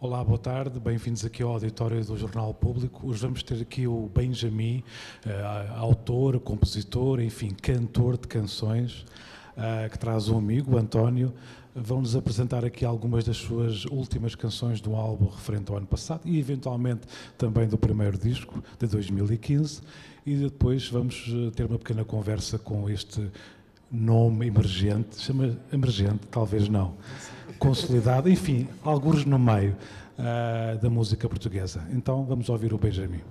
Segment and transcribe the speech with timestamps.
[0.00, 3.08] Olá, boa tarde, bem-vindos aqui ao auditório do Jornal Público.
[3.08, 4.82] Hoje vamos ter aqui o Benjamin,
[5.24, 9.06] uh, autor, compositor, enfim, cantor de canções,
[9.56, 11.32] uh, que traz um amigo, António.
[11.74, 16.38] Vão-nos apresentar aqui algumas das suas últimas canções do álbum referente ao ano passado e,
[16.38, 17.06] eventualmente,
[17.38, 19.80] também do primeiro disco, de 2015.
[20.26, 23.30] E depois vamos eh, ter uma pequena conversa com este
[23.90, 26.94] nome emergente, chama emergente, talvez não,
[27.58, 29.76] consolidado, enfim, alguns no meio
[30.18, 31.86] uh, da música portuguesa.
[31.90, 33.22] Então vamos ouvir o Benjamin.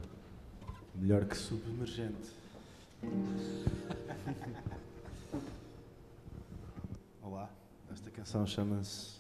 [0.95, 2.31] Melhor que subemergente.
[7.21, 7.49] Olá,
[7.91, 9.17] esta canção chama-se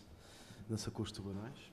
[0.69, 1.72] Dança com os Tubarões.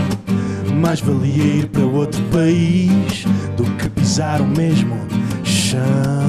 [0.81, 3.23] Mais valia ir para outro país
[3.55, 4.97] do que pisar o mesmo
[5.43, 6.20] chão.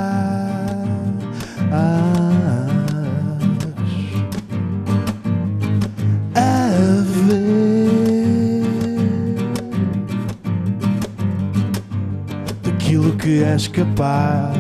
[13.54, 14.52] és capaz.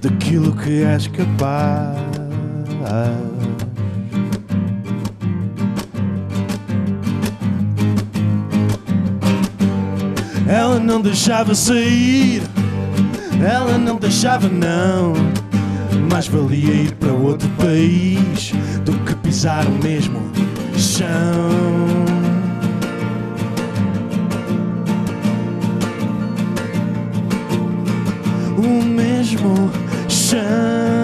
[0.00, 2.02] Daquilo que és capaz.
[10.52, 12.42] Ela não deixava sair,
[13.42, 15.14] ela não deixava não.
[16.10, 18.52] Mais valia ir para outro país
[18.84, 20.20] do que pisar o mesmo
[20.76, 21.08] chão.
[28.58, 29.70] o mesmo
[30.06, 31.01] chão.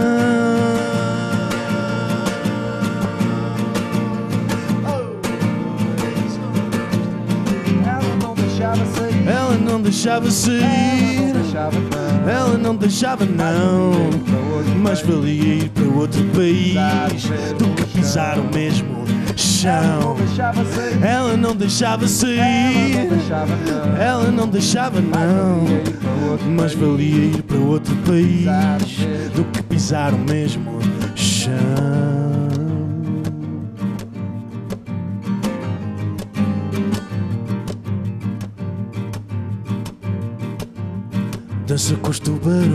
[9.98, 11.34] Deixava sair.
[12.30, 13.92] Ela não deixava não.
[14.80, 17.24] Mas valia ir para outro país
[17.58, 19.04] do que pisar o mesmo
[19.36, 20.16] chão.
[21.02, 23.08] Ela não deixava sair.
[24.00, 25.64] Ela não deixava não.
[26.56, 28.46] Mas valia ir para outro país
[29.34, 30.97] do que pisar o mesmo chão.
[41.78, 42.72] Dança com os tubarões.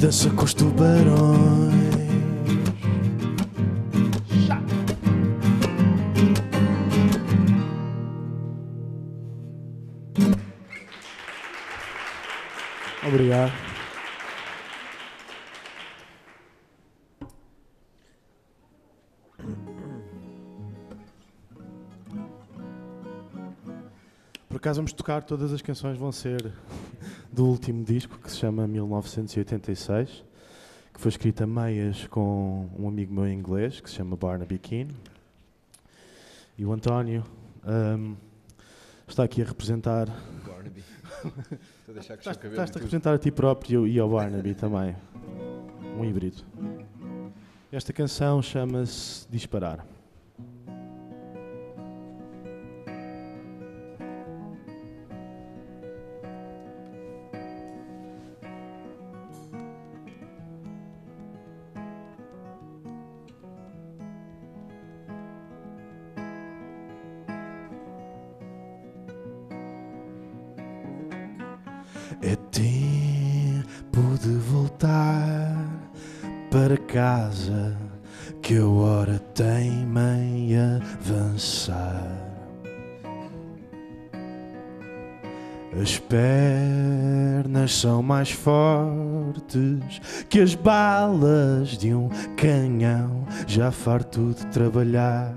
[0.00, 1.93] Dança com os tubarões.
[24.54, 26.52] Por acaso vamos tocar, todas as canções vão ser
[27.32, 30.24] do último disco que se chama 1986,
[30.92, 34.94] que foi escrito a meias com um amigo meu inglês que se chama Barnaby Keane.
[36.56, 37.24] E o António
[37.66, 38.14] um,
[39.08, 40.06] está aqui a representar.
[40.46, 40.84] Barnaby.
[41.80, 44.94] Estou a deixar Estás, estás a representar a ti próprio e ao Barnaby também.
[45.98, 46.44] Um híbrido.
[47.72, 49.93] Esta canção chama-se Disparar.
[77.24, 77.76] Casa
[78.42, 82.20] que a hora tem meia avançar.
[85.80, 95.34] As pernas são mais fortes que as balas de um canhão, já farto de trabalhar.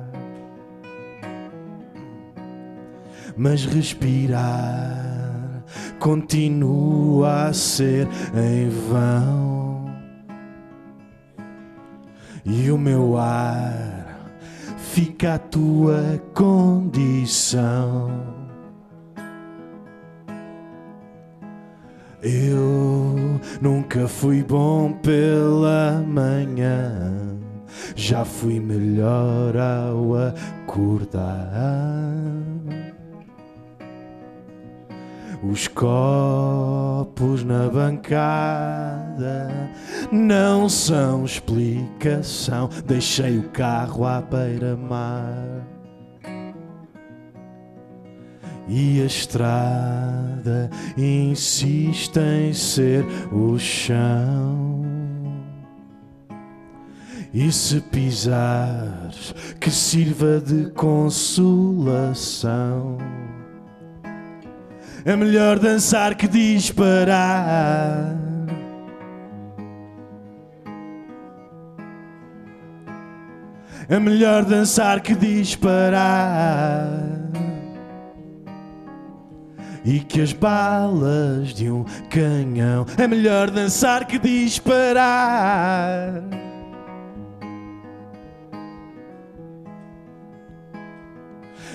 [3.35, 5.63] Mas respirar
[5.99, 9.86] continua a ser em vão.
[12.49, 14.07] E o meu ar
[14.77, 18.09] fica a tua condição.
[22.23, 27.37] Eu nunca fui bom pela manhã,
[27.97, 31.27] já fui melhor ao acordar.
[35.43, 35.67] Os
[37.17, 39.49] copos na bancada
[40.11, 42.69] não são explicação.
[42.85, 45.65] Deixei o carro à beira-mar.
[48.67, 54.85] E a estrada insiste em ser o chão.
[57.33, 61.97] E se pisares, que sirva de consolação.
[65.07, 68.13] É melhor dançar que disparar.
[73.87, 76.89] É melhor dançar que disparar.
[79.85, 82.85] E que as balas de um canhão.
[82.97, 86.21] É melhor dançar que disparar.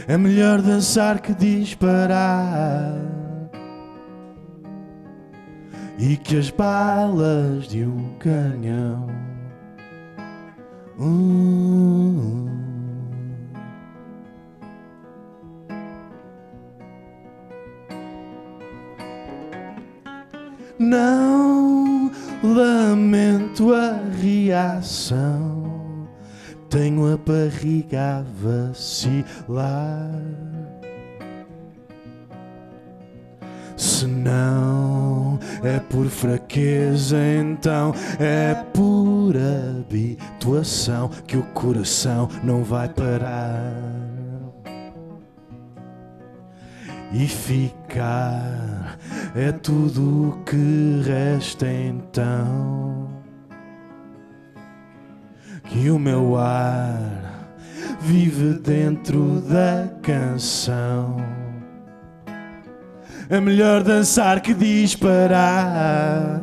[0.07, 3.22] É melhor dançar que disparar.
[6.05, 9.07] E que as balas de um canhão.
[10.99, 12.49] Hum.
[20.77, 22.11] Não
[22.43, 26.09] lamento a reação.
[26.69, 30.11] Tenho a barriga a vacilar.
[33.77, 34.92] Se não
[35.63, 43.73] é por fraqueza, então é por habituação que o coração não vai parar.
[47.13, 48.99] E ficar
[49.35, 53.09] é tudo o que resta então.
[55.65, 57.49] Que o meu ar
[58.01, 61.17] vive dentro da canção.
[63.33, 66.39] É melhor dançar que disparar.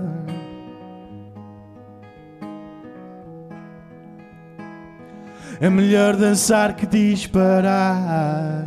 [5.62, 8.66] É melhor dançar que disparar.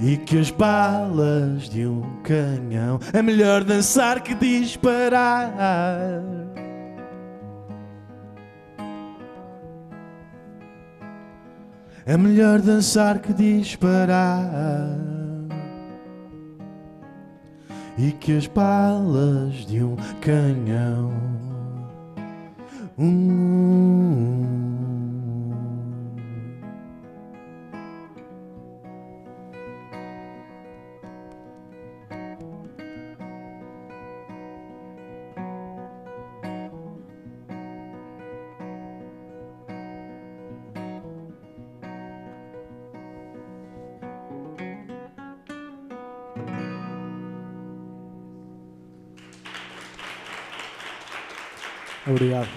[0.00, 3.00] E que as balas de um canhão.
[3.12, 6.22] É melhor dançar que disparar.
[12.06, 15.11] É melhor dançar que disparar.
[17.98, 21.12] E que as balas de um canhão.
[22.98, 23.41] Hum.
[52.06, 52.48] Obrigado.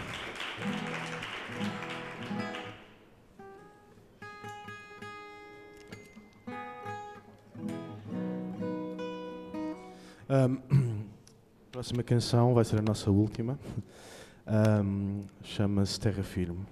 [10.28, 11.06] Um,
[11.72, 13.60] próxima canção vai ser a nossa última.
[14.48, 16.66] Um, Chama-se Terra Firme.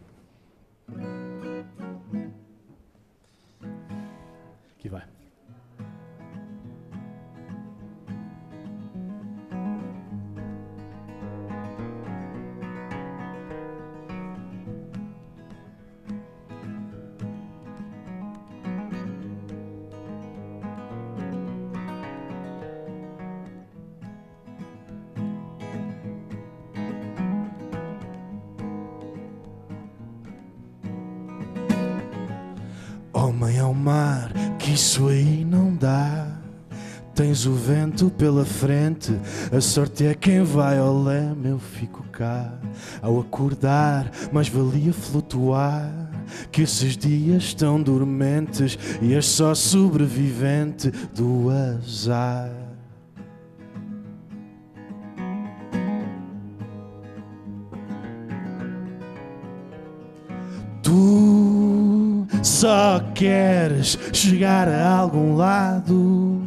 [33.73, 36.27] Ao mar, que isso aí não dá.
[37.15, 39.11] Tens o vento pela frente,
[39.55, 42.53] a sorte é quem vai ao leme, eu fico cá.
[43.01, 45.91] Ao acordar, mais valia flutuar.
[46.51, 52.49] Que esses dias estão dormentes e és só sobrevivente do azar.
[60.81, 61.22] Tu
[62.43, 66.41] só queres chegar a algum lado.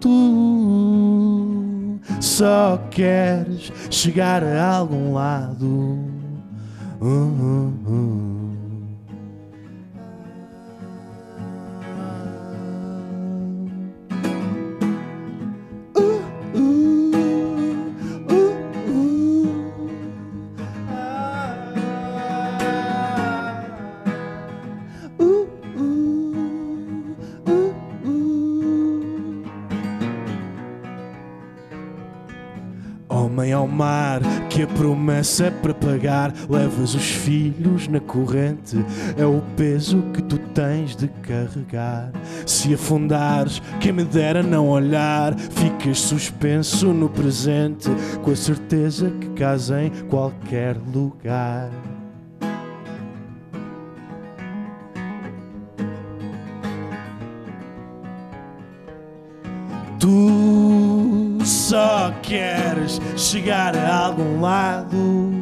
[0.00, 5.98] Tu só queres chegar a algum lado.
[7.00, 8.43] Uh, uh, uh.
[34.84, 36.34] Promessa para pagar.
[36.48, 38.84] Levas os filhos na corrente,
[39.16, 42.12] é o peso que tu tens de carregar.
[42.44, 47.88] Se afundares, quem me dera não olhar, ficas suspenso no presente,
[48.22, 51.70] com a certeza que casa em qualquer lugar.
[61.74, 65.32] Só queres chegar a algum lado.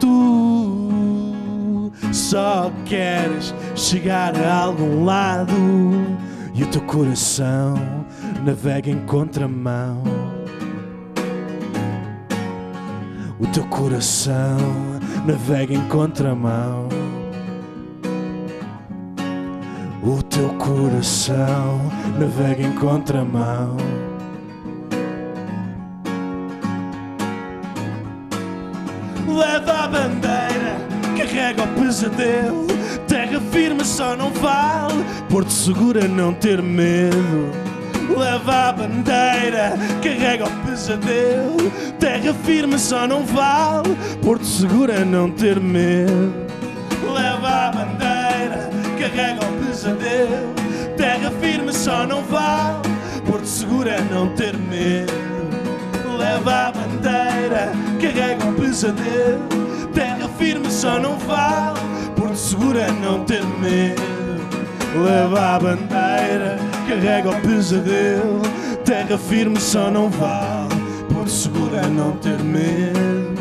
[0.00, 5.52] Tu só queres chegar a algum lado.
[6.52, 7.76] E o teu coração
[8.44, 10.02] navega em contramão.
[13.38, 14.58] O teu coração
[15.24, 16.88] navega em contramão.
[20.02, 21.80] O teu coração
[22.18, 24.05] navega em contramão.
[30.06, 30.76] Bandeira,
[31.16, 32.66] carrega o pesadelo.
[33.08, 37.50] Terra firme só não vale, Porto segura não ter medo.
[38.16, 41.70] Leva a bandeira, carrega o pesadelo.
[41.98, 46.46] Terra firme só não vale, Porto segura não ter medo.
[47.12, 50.54] Leva a bandeira, carrega o pesadelo.
[50.96, 52.88] Terra firme só não vale,
[53.26, 55.12] Porto seguro é não ter medo.
[56.16, 59.55] Leva a bandeira, carrega o pesadelo.
[60.38, 61.80] Firme só não vale,
[62.14, 64.02] Porto seguro é não ter medo.
[65.02, 68.42] Leva a bandeira, carrega o pesadelo.
[68.84, 70.74] Terra firme só não vale,
[71.12, 73.34] Porto seguro é não ter medo.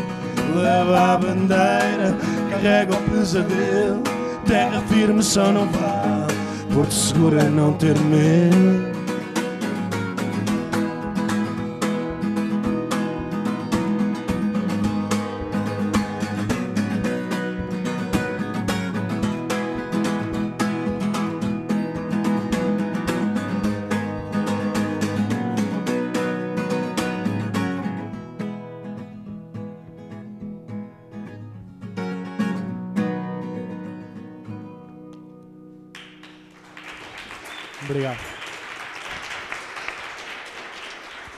[0.56, 2.18] Leva a bandeira,
[2.50, 4.02] carrega o pesadelo.
[4.46, 6.34] Terra firme só não vale,
[6.74, 8.95] Porto seguro é não ter medo.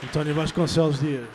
[0.08, 1.28] António Vasconcelos Dias.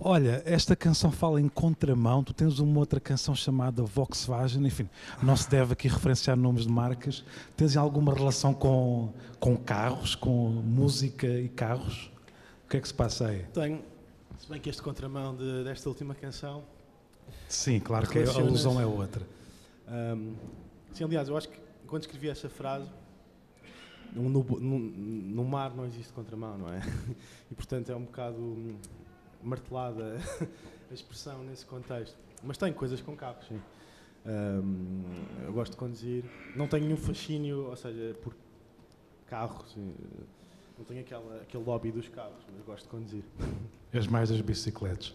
[0.00, 2.22] Olha, esta canção fala em contramão.
[2.22, 4.66] Tu tens uma outra canção chamada Volkswagen.
[4.66, 4.88] Enfim,
[5.22, 7.24] não se deve aqui referenciar nomes de marcas.
[7.56, 12.10] Tens alguma relação com, com carros, com música e carros?
[12.66, 13.44] O que é que se passa aí?
[13.54, 13.82] Tenho,
[14.38, 16.62] se bem que este contramão de- desta última canção.
[17.48, 19.22] Sim, claro que a alusão é outra.
[19.88, 20.34] ahm,
[20.92, 22.88] sim, aliás, eu acho que quando escrevi essa frase,
[24.12, 26.80] no, no, no- mar não existe contramão, não é?
[27.50, 28.76] E portanto é um bocado
[29.42, 30.18] martelada
[30.90, 32.16] a expressão nesse contexto.
[32.42, 33.60] Mas tenho coisas com carros, sim.
[34.26, 35.02] Um,
[35.44, 36.24] eu gosto de conduzir.
[36.54, 38.34] Não tenho nenhum fascínio, ou seja, por
[39.26, 39.74] carros.
[40.78, 43.22] Não tenho aquela, aquele lobby dos carros, mas gosto de conduzir.
[43.92, 45.14] És mais das bicicletas.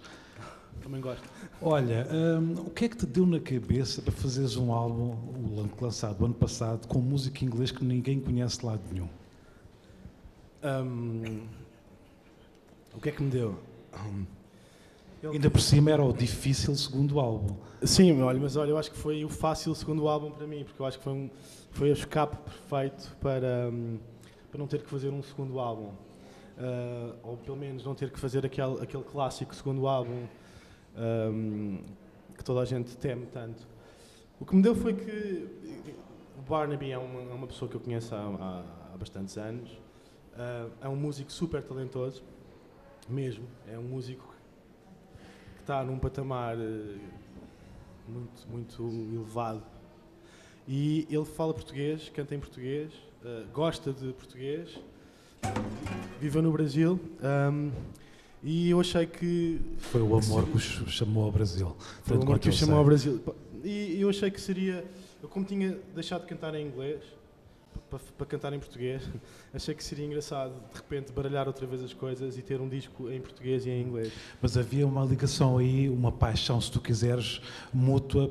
[0.82, 1.24] Também gosto.
[1.62, 5.68] Olha, um, o que é que te deu na cabeça para fazeres um álbum, o
[5.82, 9.10] lançado ano passado, com música em inglês que ninguém conhece de lado nenhum?
[10.64, 11.46] Um,
[12.94, 13.60] o que é que me deu?
[13.94, 14.26] Um,
[15.32, 17.56] Ainda por cima era o difícil segundo álbum.
[17.82, 20.82] Sim, olha, mas olha, eu acho que foi o fácil segundo álbum para mim, porque
[20.82, 21.30] eu acho que foi, um,
[21.72, 23.98] foi o escape perfeito para, um,
[24.52, 25.92] para não ter que fazer um segundo álbum.
[26.58, 30.26] Uh, ou pelo menos não ter que fazer aquele, aquele clássico segundo álbum
[30.96, 31.80] um,
[32.36, 33.68] que toda a gente teme tanto.
[34.40, 35.48] O que me deu foi que
[36.38, 39.72] o Barnaby é uma, é uma pessoa que eu conheço há, há, bastantes anos.
[39.72, 42.24] Uh, é um músico super talentoso,
[43.08, 43.46] mesmo.
[43.68, 44.34] É um músico
[45.64, 47.00] está num patamar uh,
[48.08, 48.84] muito, muito
[49.16, 49.64] elevado.
[50.68, 52.92] E ele fala português, canta em português,
[53.24, 54.78] uh, gosta de português,
[56.20, 57.00] vive no Brasil.
[57.22, 57.72] Um,
[58.44, 59.62] e eu achei que.
[59.78, 61.76] Foi o amor que o chamou ao Brasil.
[62.04, 63.22] Foi o amor que o chamou ao Brasil.
[63.64, 64.84] E eu achei que seria.
[65.22, 67.02] Eu, como tinha deixado de cantar em inglês,
[68.18, 69.04] para, cantar em português.
[69.54, 73.10] Achei que seria engraçado, de repente, baralhar outra vez as coisas e ter um disco
[73.10, 74.12] em português e em inglês.
[74.42, 77.42] Mas havia uma ligação aí, uma paixão, se tu quiseres,
[77.74, 78.30] mútua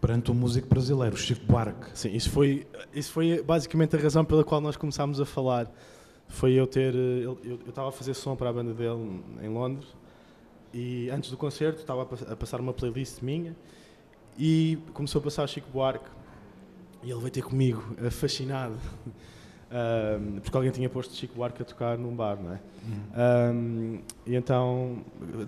[0.00, 1.90] perante o músico brasileiro, Chico Buarque.
[1.92, 5.70] Sim, isso foi, isso foi basicamente a razão pela qual nós começámos a falar.
[6.28, 6.94] Foi eu ter.
[6.94, 9.88] Eu, eu estava a fazer som para a banda dele em Londres
[10.72, 13.56] e antes do concerto estava a passar uma playlist minha
[14.38, 16.08] e começou a passar Chico Buarque
[17.02, 18.76] e ele veio ter comigo, eh, fascinado,
[19.70, 22.58] um, porque alguém tinha posto Chico Buarque a tocar num bar, não é?
[22.88, 23.54] Uhum.
[23.54, 24.98] Um, e então,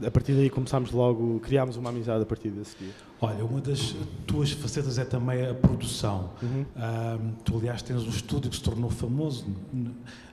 [0.07, 2.93] a partir daí começámos logo, criámos uma amizade a partir desse dia.
[3.19, 3.95] Olha, uma das
[4.27, 6.31] tuas facetas é também a produção.
[6.43, 6.65] Uhum.
[6.77, 9.47] Um, tu, aliás, tens um estúdio que se tornou famoso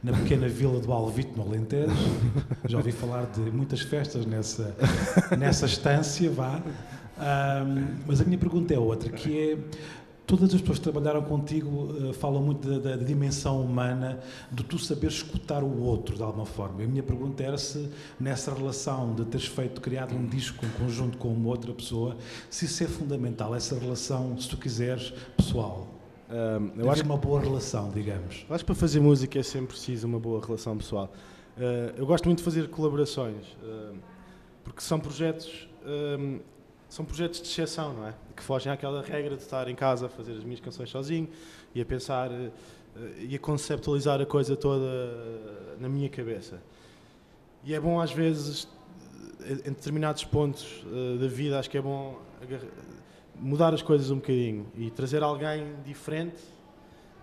[0.04, 1.94] na pequena vila do Alvito, no Alentejo.
[2.68, 4.76] Já ouvi falar de muitas festas nessa,
[5.38, 6.62] nessa estância, vá.
[8.06, 9.58] mas a minha pergunta é outra, que é
[10.28, 14.20] Todas as pessoas que trabalharam contigo uh, falam muito da, da, dimensão humana,
[14.52, 16.84] de tu saber escutar o outro de alguma forma.
[16.84, 21.18] A minha pergunta era se nessa relação de teres feito, criado um disco em conjunto
[21.18, 22.18] com uma outra pessoa,
[22.50, 25.88] se isso é fundamental, essa relação, se tu quiseres, pessoal.
[26.30, 28.46] Um, eu acho uma boa relação, digamos.
[28.50, 31.10] Acho que para fazer música é sempre preciso uma boa relação pessoal.
[31.56, 33.96] Uh, eu gosto muito de fazer colaborações, uh,
[34.62, 35.70] porque são projetos
[36.90, 38.14] são projetos de exceção, não é?
[38.36, 41.28] Que fogem àquela regra de estar em casa a fazer as minhas canções sozinho
[41.76, 42.52] e a pensar uh,
[43.20, 46.62] e a conceptualizar a coisa toda uh, na minha cabeça.
[47.64, 48.68] E é bom às vezes,
[49.42, 50.86] eh, em determinados pontos
[51.20, 52.18] da vida, acho que é bom
[53.36, 56.38] mudar as coisas um bocadinho e trazer alguém diferente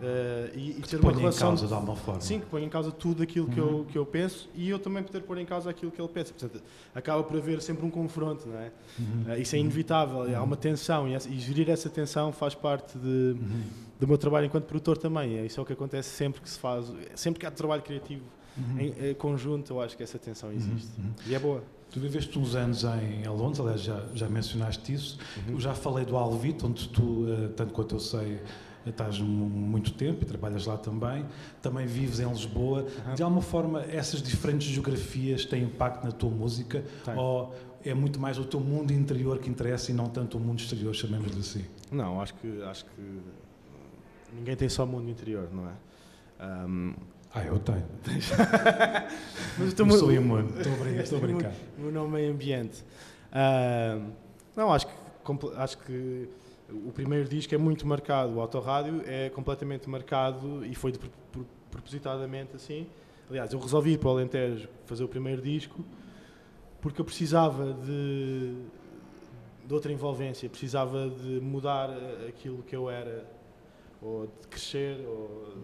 [0.01, 1.49] Uh, e, e ter uma relação.
[1.49, 2.21] em causa de alguma forma.
[2.21, 3.79] Sim, que põe em causa tudo aquilo que, uhum.
[3.79, 6.33] eu, que eu penso e eu também poder pôr em causa aquilo que ele pensa.
[6.33, 8.73] Portanto, acaba por haver sempre um confronto, não é?
[8.99, 9.33] Uhum.
[9.33, 10.37] Uh, isso é inevitável, uhum.
[10.37, 13.63] há uma tensão e, e, gerir essa tensão faz parte de, uhum.
[14.01, 15.39] do meu trabalho enquanto produtor também.
[15.39, 18.25] É, isso é o que acontece sempre que se faz, sempre que há trabalho criativo
[18.57, 18.81] uhum.
[18.81, 20.57] em, em, conjunto, eu acho que essa tensão uhum.
[20.57, 20.91] existe.
[21.27, 21.63] E é boa.
[21.95, 25.19] Tu viveste uns anos em Londres, aliás, já, já mencionaste isso.
[25.49, 28.41] Eu já falei do Alvito, onde tu, eh, tanto quanto eu sei,
[28.91, 31.25] estás muito tempo e trabalhas lá também,
[31.63, 32.87] também vives em Lisboa.
[33.07, 33.15] Uhum.
[33.15, 36.85] De alguma forma, essas diferentes geografias têm impacto na tua música?
[37.05, 37.17] Tem.
[37.17, 40.59] Ou é muito mais o teu mundo interior que interessa e não tanto o mundo
[40.59, 41.65] exterior, chamemos-lhe assim?
[41.93, 43.21] Não, acho que, acho que
[44.33, 46.67] ninguém tem só o mundo interior, não é?
[46.67, 46.95] Um,
[47.35, 47.85] ah, eu tenho.
[49.59, 51.03] Mas eu, sou imune, estou a brincar.
[51.03, 51.53] Estou a brincar.
[51.77, 52.85] No, no meio ambiente.
[53.33, 54.13] Uh,
[54.57, 54.93] não, acho que,
[55.57, 56.29] acho que
[56.87, 60.99] o primeiro disco é muito marcado, o autorrádio é completamente marcado e foi de,
[61.71, 62.87] propositadamente assim.
[63.29, 65.85] Aliás, eu resolvi ir para o Alentejo fazer o primeiro disco
[66.85, 68.57] porque eu precisava de,
[69.67, 71.89] de outra envolvência, precisava de mudar
[72.29, 73.25] aquilo que eu era,
[74.03, 75.57] ou de crescer, ou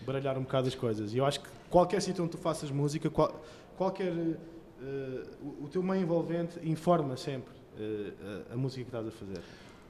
[0.00, 1.14] baralhar um bocado as coisas.
[1.14, 3.40] E eu acho que qualquer sítio onde tu faças música, qual,
[3.76, 4.10] qualquer.
[4.10, 9.12] Uh, o, o, teu meio envolvente informa sempre uh, a, a música que estás a
[9.12, 9.40] fazer.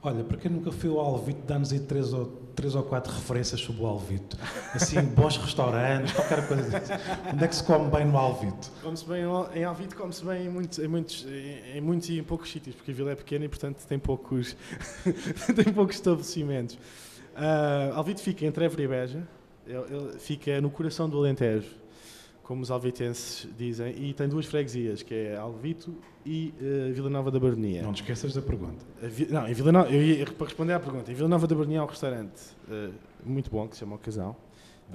[0.06, 3.58] Olha, para quem nunca foi ao Alvito, dá-nos aí três ou, três ou quatro referências
[3.58, 4.36] sobre o Alvito.
[4.74, 6.92] Assim, bons restaurantes, qualquer coisa disso.
[7.32, 8.70] Onde é que se come bem no Alvito?
[8.82, 9.22] Come-se bem
[9.54, 11.26] em Alvito, come-se bem em muitos, em, muitos,
[11.74, 14.54] em, muitos e em poucos sítios, porque a vila é pequena e, portanto, tem poucos,
[15.56, 16.74] tem poucos estabelecimentos.
[16.74, 19.28] Uh, Alvito fica entre Évora e Beja,
[19.66, 21.83] ele, ele fica no coração do Alentejo.
[22.44, 27.30] Como os alvitenses dizem, e tem duas freguesias, que é Alvito e uh, Vila Nova
[27.30, 27.82] da Baronia.
[27.82, 28.84] Não te esqueças da pergunta.
[29.30, 31.80] Não, em Vila Nova, eu ia, para responder à pergunta, em Vila Nova da Baronia
[31.80, 32.92] há um restaurante uh,
[33.24, 34.36] muito bom, que se chama Ocasão,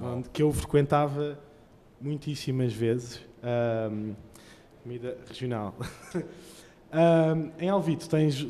[0.00, 1.38] onde, que eu frequentava
[2.00, 3.20] muitíssimas vezes,
[3.92, 4.14] um,
[4.82, 5.74] comida regional.
[6.92, 8.48] Um, em Alvito tens,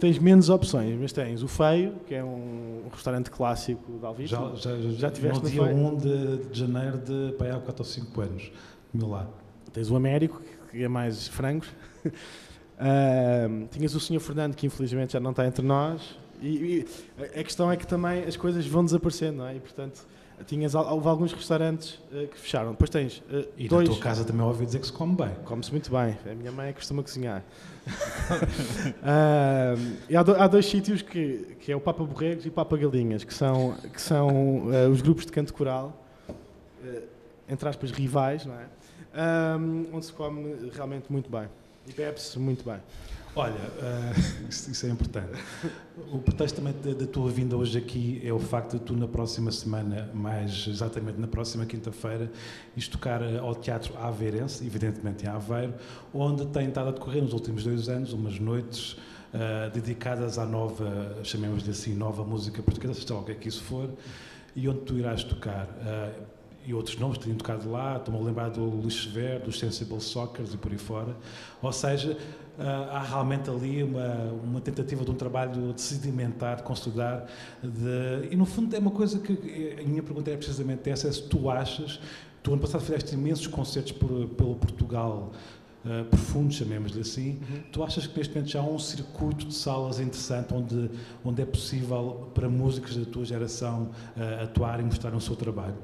[0.00, 4.30] tens menos opções, mas tens o Feio, que é um, restaurante clássico de Alvito.
[4.30, 7.82] Já, já, já, já tiveste no dia 1 de, de, janeiro de para há 4
[7.82, 8.52] ou 5 anos.
[8.90, 9.28] Comi lá.
[9.74, 11.68] Tens o Américo, que é mais frangos.
[12.80, 14.20] um, tinhas o Sr.
[14.20, 16.16] Fernando, que infelizmente já não está entre nós.
[16.40, 16.86] E,
[17.18, 19.56] e, a questão é que também as coisas vão desaparecendo, não é?
[19.56, 20.06] E portanto
[20.44, 22.72] tinhas, houve alguns restaurantes uh, que fecharam.
[22.72, 23.88] Depois tens uh, e dois...
[23.88, 25.30] na tua casa também ouvi dizer que se come bem.
[25.44, 26.18] Come-se muito bem.
[26.30, 27.42] A minha mãe costuma cozinhar.
[27.86, 27.92] uh,
[30.08, 32.76] e há, do, há, dois sítios que, que é o Papa Borregos e o Papa
[32.76, 36.04] Galinhas, que são, que são os grupos de canto coral,
[37.48, 38.66] entre aspas, rivais, não é?
[39.92, 41.48] onde se come realmente muito bem.
[41.86, 42.80] E bebe-se muito bem.
[43.34, 45.30] Olha, uh, isso é importante.
[46.12, 49.50] O pretexto também da, tua vinda hoje aqui é o facto de tu, na próxima
[49.50, 52.30] semana, mais exatamente na próxima quinta-feira,
[52.76, 55.74] ires tocar ao Teatro Aveirense, evidentemente em Aveiro,
[56.12, 61.18] onde tem estado a decorrer nos últimos dois anos umas noites uh, dedicadas à nova,
[61.22, 63.88] chamemos-lhe assim, nova música portuguesa, seja o que é que isso for,
[64.54, 65.66] e onde tu irás tocar.
[65.66, 69.58] Uh, e outros nomes que têm tocado lá, estou-me a lembrar do Luís Severo, dos
[69.58, 71.16] Sensible Soccers e por aí fora.
[71.60, 72.16] Ou seja,
[72.58, 77.26] ah, há realmente ali uma, uma tentativa de um trabalho de sedimentar, de consolidar,
[77.62, 81.12] de, e no fundo é uma coisa que a minha pergunta é precisamente essa, é
[81.12, 81.98] se tu achas,
[82.42, 85.32] tu ano passado fizeste imensos concertos por, pelo Portugal
[85.84, 87.62] uh, profundo, chamemos-lhe assim, uhum.
[87.72, 90.90] tu achas que neste momento já há um circuito de salas interessante onde,
[91.24, 95.76] onde é possível para músicos da tua geração uh, atuar e mostrar o seu trabalho?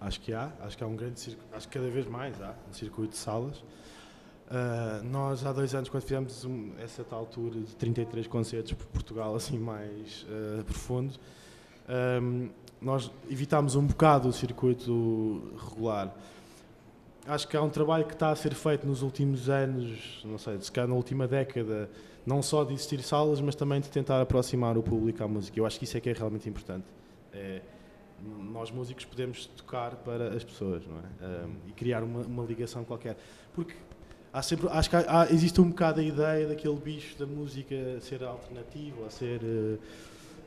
[0.00, 2.54] Acho que há, acho que há um grande circuito, acho que cada vez mais há
[2.68, 3.58] um circuito de salas.
[3.58, 8.86] Uh, nós, há dois anos, quando fizemos um, essa tal tour de 33 concertos por
[8.86, 11.14] Portugal, assim mais uh, profundo,
[12.22, 12.48] um,
[12.80, 16.14] nós evitámos um bocado o circuito regular.
[17.26, 20.58] Acho que há um trabalho que está a ser feito nos últimos anos, não sei,
[20.62, 21.90] se calhar na última década,
[22.24, 25.58] não só de existir salas, mas também de tentar aproximar o público à música.
[25.58, 26.86] Eu acho que isso é que é realmente importante.
[27.34, 27.60] É,
[28.22, 31.44] nós músicos podemos tocar para as pessoas, não é?
[31.44, 33.16] Um, e criar uma, uma ligação qualquer.
[33.54, 33.74] Porque
[34.32, 37.74] há sempre, acho que há, há, existe um bocado a ideia daquele bicho da música
[38.00, 39.78] ser alternativo, a ser uh,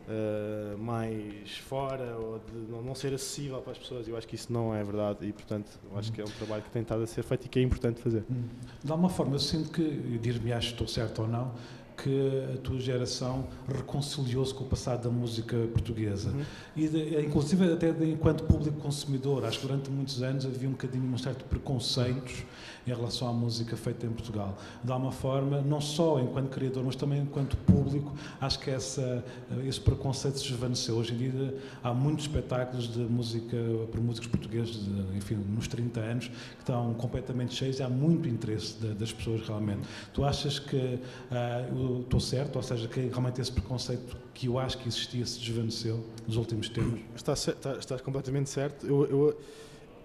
[0.08, 4.08] uh, mais fora, ou de não, não, ser acessível para as pessoas.
[4.08, 6.70] Eu acho que isso não é verdade e, portanto, acho que é um trabalho que
[6.70, 8.24] tem estado a ser feito e que é importante fazer.
[8.30, 8.44] Hum.
[8.84, 9.84] De alguma forma, eu sinto que,
[10.20, 11.54] dir-me acho que estou certo ou não,
[11.97, 16.30] que a tua geração reconciliou-se com o passado da música portuguesa.
[16.30, 16.43] Uhum.
[16.75, 20.73] E, de, inclusive, até de, enquanto público consumidor, acho que durante muitos anos havia um
[20.73, 22.43] bocadinho um certo preconceitos
[22.86, 24.58] em relação à música feita em Portugal.
[24.84, 29.23] De alguma forma, não só enquanto criador, mas também enquanto público, acho que essa,
[29.67, 30.95] esse preconceito se desvaneceu.
[30.95, 33.58] Hoje em dia há muitos espetáculos de música
[33.91, 38.27] por músicos portugueses, de, enfim, nos 30 anos, que estão completamente cheios e há muito
[38.27, 39.82] interesse das pessoas realmente.
[40.13, 44.78] Tu achas que uh, estou certo, ou seja, que realmente esse preconceito que eu acho
[44.78, 47.00] que existia se desvaneceu nos últimos tempos?
[47.15, 48.86] Estás, estás, estás completamente certo.
[48.86, 49.41] Eu, eu,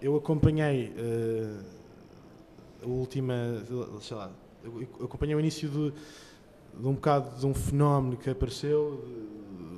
[0.01, 0.93] eu acompanhei.
[0.97, 1.77] Uh
[2.87, 3.35] a última,
[4.01, 4.31] sei lá,
[4.65, 5.93] eu acompanhei o início de,
[6.81, 9.05] de um bocado de um fenómeno que apareceu,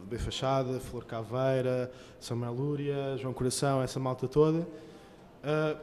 [0.01, 5.79] de B Fachada, Flor Caveira, Samuel Lúria, João Coração, essa malta toda, uh,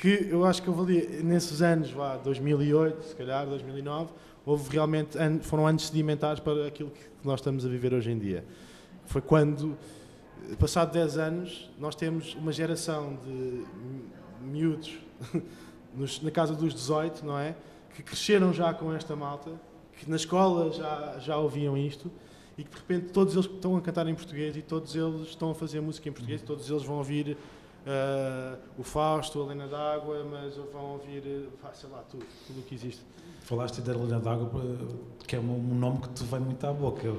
[0.00, 4.12] que eu acho que eu ali, nesses anos, lá, 2008, se calhar, 2009,
[4.44, 8.44] houve realmente, foram anos sedimentares para aquilo que nós estamos a viver hoje em dia.
[9.06, 9.76] Foi quando,
[10.58, 13.64] passado 10 anos, nós temos uma geração de
[14.42, 14.98] miúdos
[15.94, 17.56] nos, na casa dos 18, não é?
[17.94, 19.50] Que cresceram já com esta malta,
[19.98, 22.10] que na escola já, já ouviam isto
[22.58, 25.50] e que de repente todos eles estão a cantar em português e todos eles estão
[25.50, 27.36] a fazer música em português, e todos eles vão ouvir
[27.86, 32.62] uh, o Fausto, a Helena d'Água, mas vão ouvir, uh, sei lá, tudo, tudo o
[32.62, 33.02] que existe.
[33.42, 34.50] Falaste da Helena d'Água,
[35.26, 37.14] que é um nome que te vem muito à boca.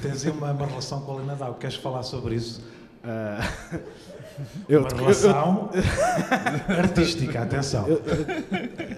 [0.00, 2.62] Tens uma, uma relação com a Helena d'Água, queres falar sobre isso?
[3.02, 3.80] Uh,
[4.68, 7.86] eu, uma relação eu, artística, atenção.
[7.88, 8.02] Eu,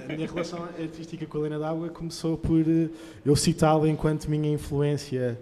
[0.08, 2.88] a minha relação artística com a Helena d'Água começou por eh,
[3.24, 5.38] eu citá-la enquanto minha influência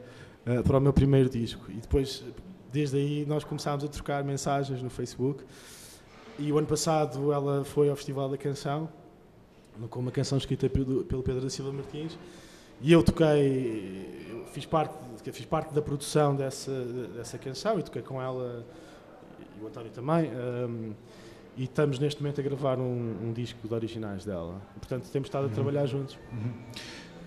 [0.46, 1.64] uh, para o meu primeiro disco.
[1.70, 2.24] E depois,
[2.76, 5.42] desde aí, nós começámos a trocar mensagens no Facebook.
[6.38, 8.86] E o ano passado ela foi ao Festival da Canção,
[9.88, 12.18] com uma canção escrita pelo, pelo Pedro da Silva Martins.
[12.82, 14.94] E eu toquei, eu fiz parte,
[15.32, 16.70] fiz parte da produção dessa,
[17.16, 18.66] dessa canção e toquei com ela
[19.58, 20.30] e o António também.
[20.30, 20.92] Um,
[21.56, 24.60] e estamos neste momento a gravar um, um disco de originais dela.
[24.74, 26.18] Portanto, temos estado a trabalhar juntos.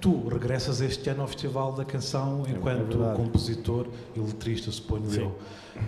[0.02, 3.18] Tu regressas este ano ao Festival da Canção É enquanto verdade.
[3.18, 5.22] compositor e letrista, suponho Sim.
[5.24, 5.40] eu.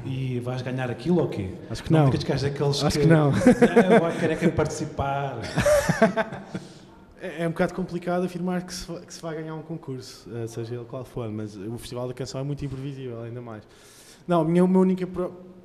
[0.05, 1.53] E vais ganhar aquilo ou quê?
[1.69, 2.05] Acho que não.
[2.07, 3.05] Ficas que és daqueles Acho que...
[3.05, 3.31] que não.
[3.31, 5.39] Não, eu vou querer quem participar.
[7.23, 10.47] É, é um bocado complicado afirmar que se, que se vai ganhar um concurso, eh,
[10.47, 13.61] seja ele qual for, mas o Festival da Canção é muito imprevisível, ainda mais.
[14.27, 15.07] Não, a minha, minha única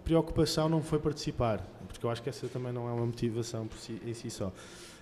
[0.05, 3.79] preocupação não foi participar, porque eu acho que essa também não é uma motivação por
[3.79, 4.53] si, em si só.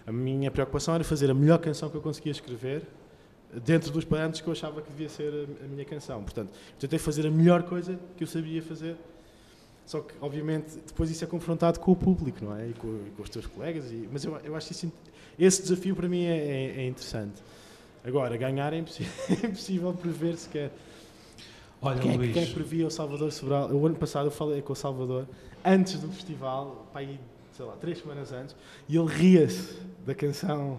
[0.07, 2.87] A minha preocupação era fazer a melhor canção que eu conseguia escrever,
[3.65, 6.23] dentro dos parâmetros que eu achava que devia ser a, a minha canção.
[6.23, 8.97] Portanto, tentei fazer a melhor coisa que eu sabia fazer.
[9.87, 12.69] Só que, obviamente, depois isso é confrontado com o público, não é?
[12.69, 13.91] E com, e com os teus colegas.
[13.91, 14.91] E, mas eu, eu acho isso,
[15.39, 17.43] esse desafio para mim é, é- é interessante.
[18.03, 19.13] Agora, ganhar é impossível,
[19.43, 20.71] é impossível prever sequer.
[21.83, 23.71] Olha, Quem é, Luís, quem é que previa o Salvador Sobral?
[23.73, 25.27] O ano passado eu falei com o Salvador,
[25.63, 27.21] antes do festival, para aí,
[27.55, 28.57] sei lá, três semanas antes,
[28.89, 29.75] e ele ria-se
[30.07, 30.79] da canção,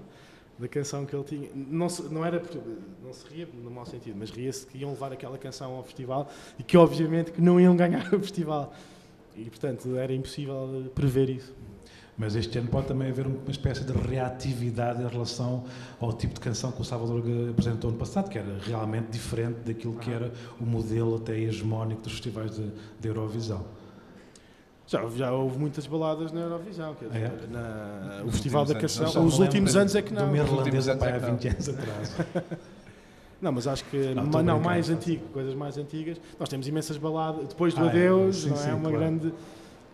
[0.57, 1.49] da canção que ele tinha.
[1.53, 2.41] Não, se- não era,
[3.03, 6.29] não se ria no mau sentido, mas ria-se que iam levar aquela canção ao festival
[6.57, 8.73] e que obviamente que não iam ganhar o festival.
[9.35, 11.53] E portanto era impossível prever isso.
[12.17, 15.65] mas este ano pode também haver uma espécie de reatividade em relação
[15.99, 19.95] ao tipo de canção que o Salvador apresentou ano passado, que era realmente diferente daquilo
[19.97, 22.71] que era o modelo até hegemónico dos festivais de
[23.07, 23.65] Eurovisão.
[24.87, 27.47] Já, já houve muitas baladas na Eurovisão, quer dizer, É?
[27.51, 29.25] na- o Festival da Canção.
[29.25, 30.27] Os últimos anos é que não.
[30.87, 31.31] anos pai, é há que não.
[31.37, 32.15] 20 anos atrás.
[33.41, 33.97] Não, mas acho que.
[34.15, 36.17] Não, ma- Não, mais antigo, coisas mais antigas.
[36.39, 37.49] Nós temos imensas baladas.
[37.49, 37.89] Depois do Ah, é?
[37.89, 38.73] Adeus, Sim, não sim, é?
[38.73, 38.97] Uma claro.
[38.97, 39.33] grande.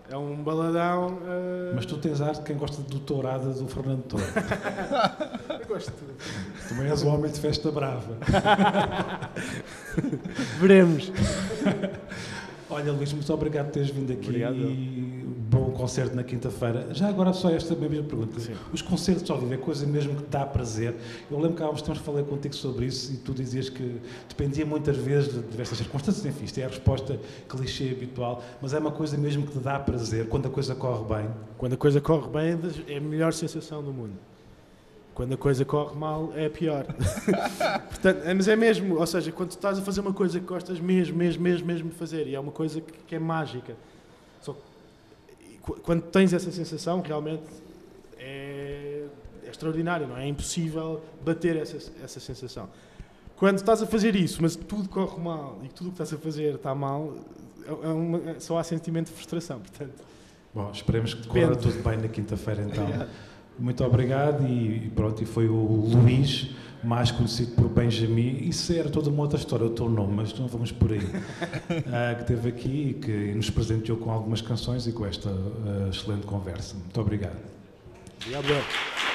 [0.10, 1.18] É um baladão.
[1.26, 4.24] eh, Mas tu tens arte de quem gosta do tourada do Fernando Torre.
[5.60, 6.14] Eu gosto de tudo.
[6.70, 8.16] Também és o homem de festa brava.
[10.60, 11.12] Veremos.
[12.72, 14.56] Olha, Luís, muito obrigado por teres vindo aqui Obrigado.
[14.56, 16.88] e bom concerto na quinta-feira.
[16.94, 18.40] Já agora só esta mesma pergunta.
[18.40, 18.54] Sim.
[18.72, 20.96] Os concertos ao vivo é coisa mesmo que te dá prazer.
[21.30, 24.66] Eu lembro que há uns tempos falei contigo sobre isso e tu dizias que dependia
[24.66, 26.26] muitas vezes de diversas circunstâncias.
[26.26, 29.78] Enfim, isto é a resposta clichê habitual, mas é uma coisa mesmo que te dá
[29.78, 31.30] prazer quando a coisa corre bem.
[31.58, 32.58] Quando a coisa corre bem,
[32.88, 34.14] é a melhor sensação do mundo.
[35.22, 36.84] Quando a coisa corre mal, é pior.
[37.90, 40.80] Portanto, é- mas é mesmo, ou seja, quando estás a fazer uma coisa que gostas
[40.80, 43.76] mesmo, mesmo, mesmo, mesmo de fazer, e é uma coisa que, que é mágica.
[44.42, 44.56] Só
[45.84, 47.44] quando tens essa sensação, realmente
[48.18, 49.04] é,
[49.46, 50.24] é extraordinário, não é?
[50.24, 52.68] É impossível bater essa, essa sensação.
[53.36, 56.18] Quando estás a fazer isso, mas tudo corre mal e tudo o que estás a
[56.18, 57.14] fazer está mal,
[57.64, 60.04] é- é uma- é- só há sentimento de frustração, portanto.
[60.52, 61.62] Bom, esperemos que corra Depende.
[61.62, 62.88] tudo bem na quinta-feira então.
[63.60, 66.50] Muito obrigado e, pronto, e foi o Luís,
[66.84, 68.48] mais conhecido por Benjamin.
[68.48, 71.02] Isso era toda uma outra história, o teu nome, mas não vamos por aí.
[71.94, 75.90] Ah, que esteve aqui e que nos presenteou com algumas canções e com esta ah,
[75.90, 76.76] excelente conversa.
[76.76, 77.38] Muito obrigado.
[78.26, 79.11] Obrigado.